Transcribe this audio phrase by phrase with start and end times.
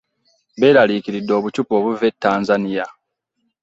[0.59, 2.85] Beerarikiridde obuchupa obuva e Tanzania.